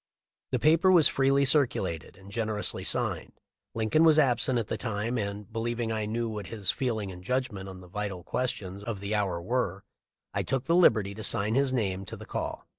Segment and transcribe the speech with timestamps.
[0.49, 3.33] The paper was freely circulated and generously signed.
[3.75, 7.69] Lincoln was absent at the time and, believing I knew what his "feeling and judgment"
[7.69, 9.83] on the vital questions of the hour were,
[10.33, 12.65] I took the liberty to sign his name to the call.